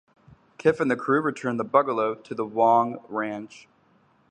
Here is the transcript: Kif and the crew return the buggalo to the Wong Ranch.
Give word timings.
Kif 0.57 0.79
and 0.79 0.89
the 0.89 0.95
crew 0.95 1.21
return 1.21 1.57
the 1.57 1.63
buggalo 1.63 2.15
to 2.23 2.33
the 2.33 2.43
Wong 2.43 2.97
Ranch. 3.07 3.67